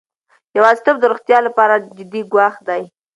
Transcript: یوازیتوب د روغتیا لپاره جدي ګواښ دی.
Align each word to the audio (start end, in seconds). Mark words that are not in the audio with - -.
یوازیتوب 0.57 0.95
د 0.99 1.03
روغتیا 1.11 1.39
لپاره 1.47 1.75
جدي 1.97 2.21
ګواښ 2.31 2.55
دی. 2.67 2.83